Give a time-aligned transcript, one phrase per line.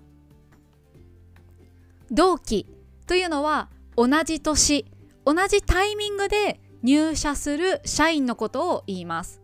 [2.10, 2.66] 同期
[3.06, 4.86] というのは同じ年
[5.24, 9.40] 同じタイミングで入社する社員のことを言います。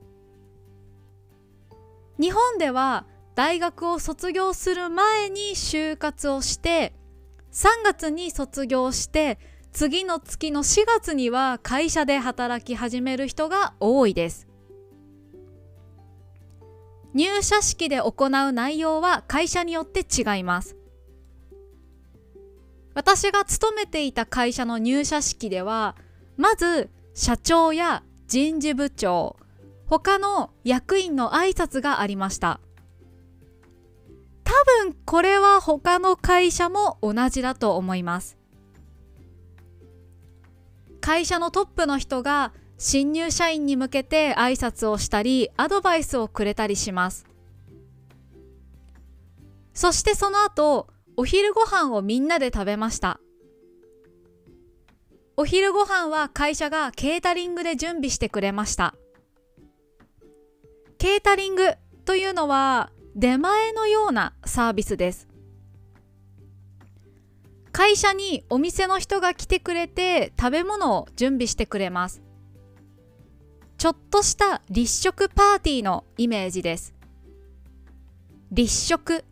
[2.21, 6.93] 日本では大学を卒業する前に就活をして
[7.53, 9.39] 3月に卒業して
[9.73, 14.49] 次の月の4月には会社で働き始める人が多いです。
[17.13, 20.77] 入社式で行う内容は会社によって違います。
[22.95, 25.97] 私が勤めていた会社の入社式では
[26.37, 29.37] まず社長や人事部長
[29.87, 32.61] 他の役員の挨拶がありました。
[34.51, 38.37] 多分これは他の会社も同じだと思います。
[41.01, 47.27] 会社のトップの人が新入社員に向けて挨拶をしたりアドバイスをくれたりします。
[49.73, 53.21] そしてその後お昼ご飯をみんなで食べました。
[55.37, 58.97] お昼ご飯は会社がケータリングで準備してくれました。
[60.99, 61.75] ケータリング
[62.05, 65.29] というのは出前のようなサービスです。
[67.73, 72.23] 会社にお店の人が来てくれて食べ物を準備してくれます。
[73.79, 76.95] ちょっとした立食パーティーのイメージです。
[78.53, 79.25] 立食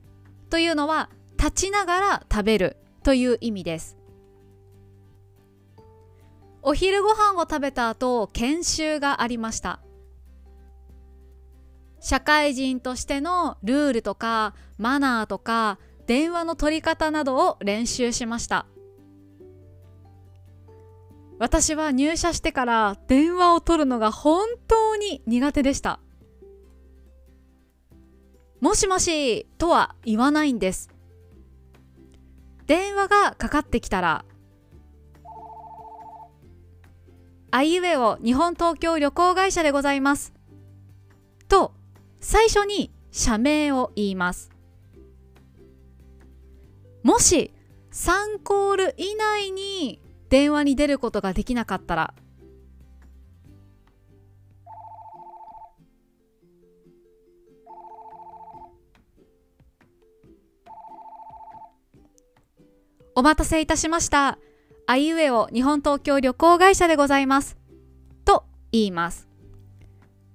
[0.51, 3.99] というのは立ちながら食べるという意味です。
[6.63, 9.81] お昼ご飯を食べた後研修がありました。
[12.01, 18.67] 社会人としてのルールとかマナーとか電話の取り方などを練習しました。
[21.39, 26.01] 私は入社してから電話を取るのが本当に苦手でした。
[28.61, 30.91] もしもしとは言わないんです。
[32.67, 34.25] 電話がかかってきたら
[37.51, 40.35] あいうえお日本東京旅行会社でございます。
[41.49, 41.73] と
[42.21, 44.51] 最初に社名を言います
[47.03, 47.53] もし
[47.93, 52.15] 3コール以内に電話に出ることができなかったら
[63.19, 64.39] お待たせいたしました。
[64.87, 67.59] あいうえお日本東京旅行会社でございます。
[68.25, 69.28] と言います。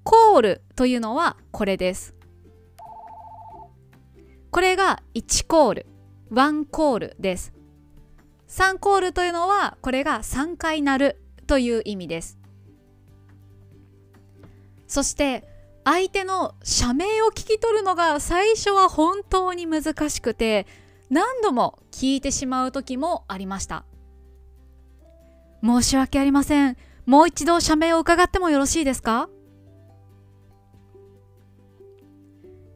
[0.04, 2.16] コールというのはこれです。
[4.52, 5.86] これが1コール、
[6.32, 7.54] 1コールです。
[8.48, 12.38] 3コールというのはこれが3回鳴るという意味です。
[14.88, 15.44] そして
[15.86, 20.68] 相手の社名を聞き取るのが最初は本当に難しくて
[21.10, 23.86] 何度も聞いてしまう時もありました
[25.64, 29.30] 申し訳ありませんもう一度社名を伺ってもよろしいですか？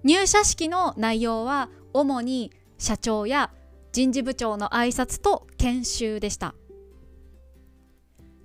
[0.04, 3.52] 入社式の内容は主に社長や
[3.92, 6.54] 人事部長の挨拶と研修でした。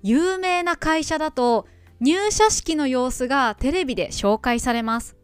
[0.01, 1.67] 有名な会社だと
[1.99, 5.15] 入社式の様子がテレビで紹介されます。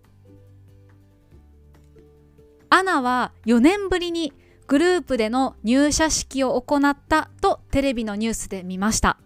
[2.70, 4.32] アナは4年ぶりに
[4.68, 9.18] グループでの入社式を行ったとテレビのニュースで見ました。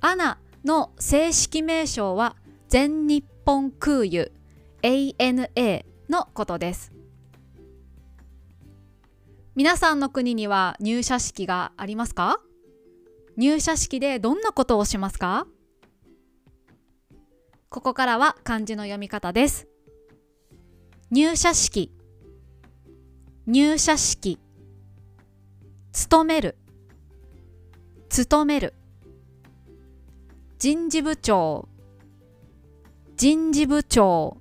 [0.00, 2.36] アナの正式名称は
[2.68, 4.35] 全日本空輸。
[4.86, 6.92] ANA のことです。
[9.56, 12.40] 皆さんの国には入社式がありますか？
[13.36, 15.48] 入社式でどんなことをしますか？
[17.68, 19.66] ここからは漢字の読み方です。
[21.10, 21.90] 入社式。
[23.48, 24.38] 入社式。
[25.90, 26.56] 勤める。
[28.08, 28.72] 勤める。
[30.60, 31.68] 人事部長。
[33.16, 34.36] 人事部長。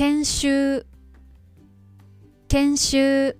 [0.00, 0.86] 研修
[2.48, 3.36] 研修。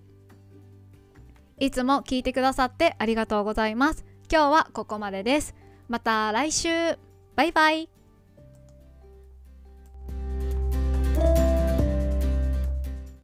[1.59, 4.05] いつも聞いてくださってありがとうございます。
[4.31, 5.55] 今日はここまでです。
[5.89, 6.69] また来週。
[7.35, 8.00] バイバイ。